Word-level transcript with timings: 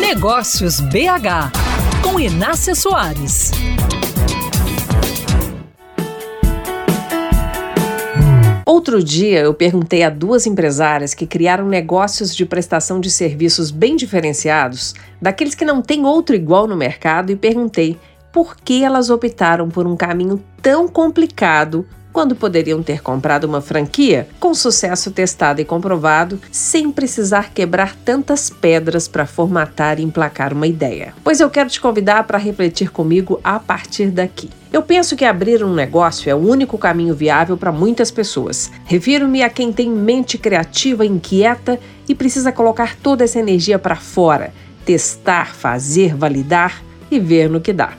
Negócios 0.00 0.80
BH, 0.80 1.52
com 2.02 2.20
Inácia 2.20 2.74
Soares. 2.74 3.50
Outro 8.64 9.02
dia 9.02 9.40
eu 9.40 9.52
perguntei 9.52 10.04
a 10.04 10.08
duas 10.08 10.46
empresárias 10.46 11.14
que 11.14 11.26
criaram 11.26 11.66
negócios 11.66 12.34
de 12.34 12.46
prestação 12.46 13.00
de 13.00 13.10
serviços 13.10 13.72
bem 13.72 13.96
diferenciados, 13.96 14.94
daqueles 15.20 15.54
que 15.54 15.64
não 15.64 15.82
tem 15.82 16.06
outro 16.06 16.34
igual 16.34 16.68
no 16.68 16.76
mercado, 16.76 17.32
e 17.32 17.36
perguntei 17.36 17.98
por 18.32 18.56
que 18.56 18.84
elas 18.84 19.10
optaram 19.10 19.68
por 19.68 19.86
um 19.86 19.96
caminho 19.96 20.42
tão 20.62 20.86
complicado 20.86 21.84
quando 22.18 22.34
poderiam 22.34 22.82
ter 22.82 23.00
comprado 23.00 23.44
uma 23.44 23.60
franquia 23.60 24.26
com 24.40 24.52
sucesso 24.52 25.12
testado 25.12 25.60
e 25.60 25.64
comprovado, 25.64 26.40
sem 26.50 26.90
precisar 26.90 27.52
quebrar 27.54 27.94
tantas 27.94 28.50
pedras 28.50 29.06
para 29.06 29.24
formatar 29.24 30.00
e 30.00 30.02
emplacar 30.02 30.52
uma 30.52 30.66
ideia. 30.66 31.14
Pois 31.22 31.38
eu 31.38 31.48
quero 31.48 31.70
te 31.70 31.80
convidar 31.80 32.24
para 32.24 32.36
refletir 32.36 32.90
comigo 32.90 33.38
a 33.44 33.60
partir 33.60 34.10
daqui. 34.10 34.50
Eu 34.72 34.82
penso 34.82 35.14
que 35.14 35.24
abrir 35.24 35.62
um 35.62 35.72
negócio 35.72 36.28
é 36.28 36.34
o 36.34 36.38
único 36.38 36.76
caminho 36.76 37.14
viável 37.14 37.56
para 37.56 37.70
muitas 37.70 38.10
pessoas. 38.10 38.68
Refiro-me 38.84 39.44
a 39.44 39.48
quem 39.48 39.72
tem 39.72 39.88
mente 39.88 40.36
criativa, 40.36 41.06
inquieta 41.06 41.78
e 42.08 42.16
precisa 42.16 42.50
colocar 42.50 42.96
toda 42.96 43.22
essa 43.22 43.38
energia 43.38 43.78
para 43.78 43.94
fora, 43.94 44.52
testar, 44.84 45.54
fazer, 45.54 46.16
validar 46.16 46.82
e 47.12 47.20
ver 47.20 47.48
no 47.48 47.60
que 47.60 47.72
dá. 47.72 47.92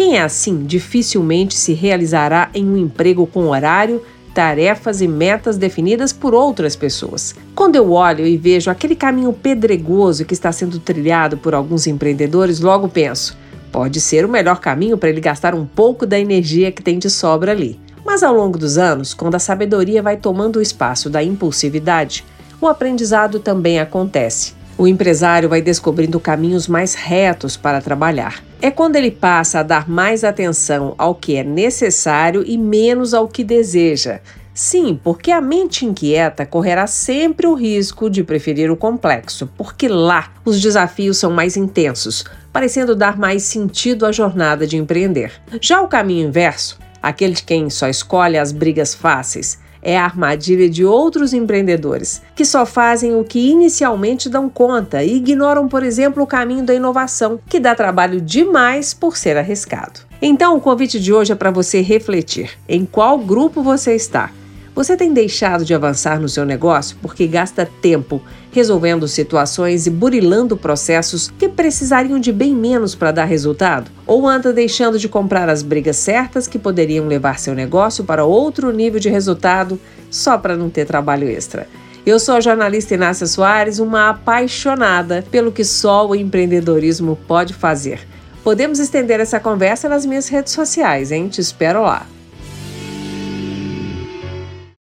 Quem 0.00 0.16
é 0.16 0.22
assim 0.22 0.64
dificilmente 0.64 1.54
se 1.54 1.74
realizará 1.74 2.48
em 2.54 2.64
um 2.64 2.78
emprego 2.78 3.26
com 3.26 3.48
horário, 3.48 4.02
tarefas 4.32 5.02
e 5.02 5.06
metas 5.06 5.58
definidas 5.58 6.10
por 6.10 6.32
outras 6.32 6.74
pessoas. 6.74 7.34
Quando 7.54 7.76
eu 7.76 7.92
olho 7.92 8.26
e 8.26 8.38
vejo 8.38 8.70
aquele 8.70 8.96
caminho 8.96 9.30
pedregoso 9.30 10.24
que 10.24 10.32
está 10.32 10.50
sendo 10.52 10.78
trilhado 10.78 11.36
por 11.36 11.54
alguns 11.54 11.86
empreendedores, 11.86 12.60
logo 12.60 12.88
penso: 12.88 13.36
pode 13.70 14.00
ser 14.00 14.24
o 14.24 14.28
melhor 14.30 14.58
caminho 14.58 14.96
para 14.96 15.10
ele 15.10 15.20
gastar 15.20 15.54
um 15.54 15.66
pouco 15.66 16.06
da 16.06 16.18
energia 16.18 16.72
que 16.72 16.82
tem 16.82 16.98
de 16.98 17.10
sobra 17.10 17.52
ali. 17.52 17.78
Mas 18.02 18.22
ao 18.22 18.34
longo 18.34 18.56
dos 18.56 18.78
anos, 18.78 19.12
quando 19.12 19.34
a 19.34 19.38
sabedoria 19.38 20.02
vai 20.02 20.16
tomando 20.16 20.60
o 20.60 20.62
espaço 20.62 21.10
da 21.10 21.22
impulsividade, 21.22 22.24
o 22.58 22.66
aprendizado 22.66 23.38
também 23.38 23.78
acontece. 23.78 24.54
O 24.80 24.88
empresário 24.88 25.46
vai 25.46 25.60
descobrindo 25.60 26.18
caminhos 26.18 26.66
mais 26.66 26.94
retos 26.94 27.54
para 27.54 27.82
trabalhar. 27.82 28.42
É 28.62 28.70
quando 28.70 28.96
ele 28.96 29.10
passa 29.10 29.60
a 29.60 29.62
dar 29.62 29.86
mais 29.86 30.24
atenção 30.24 30.94
ao 30.96 31.14
que 31.14 31.36
é 31.36 31.44
necessário 31.44 32.42
e 32.46 32.56
menos 32.56 33.12
ao 33.12 33.28
que 33.28 33.44
deseja. 33.44 34.20
Sim, 34.54 34.98
porque 35.04 35.30
a 35.30 35.38
mente 35.38 35.84
inquieta 35.84 36.46
correrá 36.46 36.86
sempre 36.86 37.46
o 37.46 37.52
risco 37.52 38.08
de 38.08 38.24
preferir 38.24 38.70
o 38.70 38.76
complexo, 38.76 39.50
porque 39.54 39.86
lá 39.86 40.32
os 40.46 40.58
desafios 40.58 41.18
são 41.18 41.30
mais 41.30 41.58
intensos, 41.58 42.24
parecendo 42.50 42.96
dar 42.96 43.18
mais 43.18 43.42
sentido 43.42 44.06
à 44.06 44.12
jornada 44.12 44.66
de 44.66 44.78
empreender. 44.78 45.30
Já 45.60 45.82
o 45.82 45.88
caminho 45.88 46.26
inverso, 46.26 46.78
aquele 47.02 47.34
de 47.34 47.42
quem 47.42 47.68
só 47.68 47.86
escolhe 47.86 48.38
as 48.38 48.50
brigas 48.50 48.94
fáceis, 48.94 49.58
é 49.82 49.98
a 49.98 50.04
armadilha 50.04 50.68
de 50.68 50.84
outros 50.84 51.32
empreendedores, 51.32 52.22
que 52.34 52.44
só 52.44 52.66
fazem 52.66 53.14
o 53.14 53.24
que 53.24 53.50
inicialmente 53.50 54.28
dão 54.28 54.48
conta 54.48 55.02
e 55.02 55.16
ignoram, 55.16 55.68
por 55.68 55.82
exemplo, 55.82 56.22
o 56.22 56.26
caminho 56.26 56.64
da 56.64 56.74
inovação, 56.74 57.38
que 57.48 57.60
dá 57.60 57.74
trabalho 57.74 58.20
demais 58.20 58.92
por 58.92 59.16
ser 59.16 59.36
arriscado. 59.36 60.00
Então, 60.22 60.56
o 60.56 60.60
convite 60.60 61.00
de 61.00 61.12
hoje 61.12 61.32
é 61.32 61.34
para 61.34 61.50
você 61.50 61.80
refletir 61.80 62.50
em 62.68 62.84
qual 62.84 63.18
grupo 63.18 63.62
você 63.62 63.94
está 63.94 64.30
você 64.74 64.96
tem 64.96 65.12
deixado 65.12 65.64
de 65.64 65.74
avançar 65.74 66.20
no 66.20 66.28
seu 66.28 66.44
negócio 66.44 66.96
porque 67.02 67.26
gasta 67.26 67.68
tempo 67.82 68.22
resolvendo 68.52 69.06
situações 69.06 69.86
e 69.86 69.90
burilando 69.90 70.56
processos 70.56 71.30
que 71.38 71.48
precisariam 71.48 72.18
de 72.18 72.32
bem 72.32 72.54
menos 72.54 72.94
para 72.94 73.12
dar 73.12 73.24
resultado? 73.24 73.90
Ou 74.06 74.28
anda 74.28 74.52
deixando 74.52 74.98
de 74.98 75.08
comprar 75.08 75.48
as 75.48 75.62
brigas 75.62 75.96
certas 75.96 76.46
que 76.46 76.58
poderiam 76.58 77.06
levar 77.06 77.38
seu 77.38 77.54
negócio 77.54 78.04
para 78.04 78.24
outro 78.24 78.72
nível 78.72 79.00
de 79.00 79.08
resultado 79.08 79.78
só 80.10 80.38
para 80.38 80.56
não 80.56 80.70
ter 80.70 80.86
trabalho 80.86 81.28
extra? 81.28 81.66
Eu 82.06 82.18
sou 82.18 82.36
a 82.36 82.40
jornalista 82.40 82.94
Inácia 82.94 83.26
Soares, 83.26 83.78
uma 83.78 84.10
apaixonada 84.10 85.22
pelo 85.30 85.52
que 85.52 85.64
só 85.64 86.08
o 86.08 86.14
empreendedorismo 86.14 87.18
pode 87.28 87.52
fazer. 87.52 88.00
Podemos 88.42 88.78
estender 88.78 89.20
essa 89.20 89.38
conversa 89.38 89.88
nas 89.88 90.06
minhas 90.06 90.26
redes 90.28 90.52
sociais, 90.54 91.12
hein? 91.12 91.28
Te 91.28 91.42
espero 91.42 91.82
lá. 91.82 92.06